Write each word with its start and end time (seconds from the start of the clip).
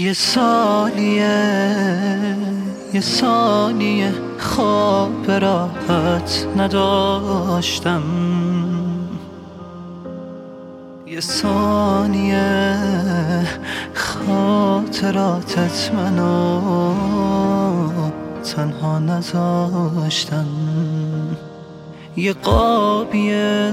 یه 0.00 0.12
سالیه 0.12 1.56
یه 2.94 3.00
ثانیه 3.00 4.12
خواب 4.38 5.30
راحت 5.30 6.46
نداشتم. 6.56 8.02
یه 11.06 11.20
ثانیه 11.20 12.76
خاطراتت 13.94 15.90
منو 15.94 16.60
تنها 18.42 18.98
نذاشتن. 18.98 20.46
یه 22.16 22.32
قابیه 22.32 23.72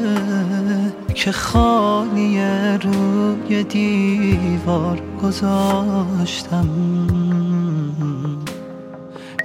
که 1.18 1.32
خالیه 1.32 2.78
روی 2.78 3.64
دیوار 3.64 5.02
گذاشتم. 5.24 6.70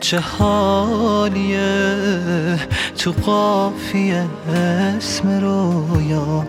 چه 0.00 0.18
حالیه 0.18 1.58
تو 2.98 3.12
قافیه 3.12 4.24
اسم 4.54 5.40
رویا 5.40 6.46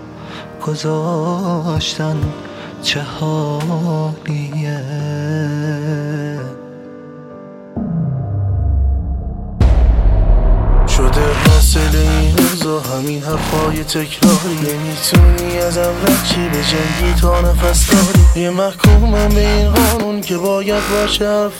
گذاشتن. 0.68 2.18
چه 2.82 3.02
حالیه 3.02 4.82
شده 10.98 11.22
حاصل 11.48 11.98
این 11.98 12.38
روزا 12.38 12.80
همین 12.80 13.24
حرفای 13.24 13.84
تکراری. 13.84 14.56
نمی‌تونی 14.62 15.58
ازم 15.58 15.94
رچی 16.04 16.50
به 16.50 16.58
جنگی 16.58 17.22
تا 17.22 17.42
نفس 17.42 17.88
داری. 17.88 18.44
یه 18.44 18.50
محکومم 18.50 19.30
به 19.30 19.48
این 19.48 19.72
قانون 19.74 20.22
که 20.22 20.38
باید 20.38 20.84
باشه 20.92 21.26
حرف 21.28 21.54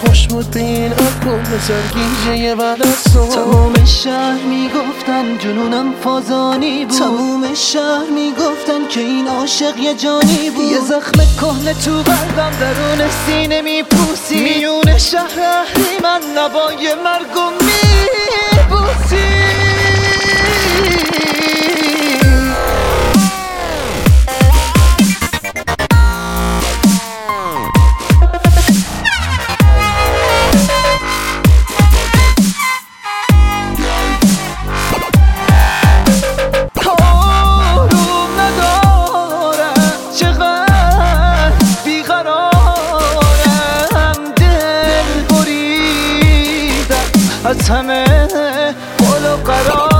خوش 0.00 0.26
بود 0.26 0.50
به 0.50 0.60
این 0.60 0.88
به 0.88 1.58
سرگیجه 1.68 2.54
بعد 2.54 2.82
از 2.82 3.04
تمام 3.34 3.84
شهر 3.84 4.40
می‌گفتن 4.48 5.38
جنونم 5.38 5.92
فازانی 6.04 6.84
بود. 6.84 6.98
تمام 6.98 7.54
شهر 7.54 8.06
می‌گفتن 8.14 8.88
که 8.90 9.00
این 9.00 9.28
عاشق 9.28 9.78
یه 9.78 9.94
جانی 9.94 10.50
بود. 10.50 10.64
یه 10.64 10.80
زخم 10.80 11.18
کهنه 11.40 11.74
تو 11.74 11.90
قلبم 11.90 12.52
درون 12.60 13.08
سینه 13.26 13.62
میپوسی. 13.62 14.55
از 47.66 47.72
همه 47.72 48.74
بالا 48.98 49.36
قرار. 49.36 49.95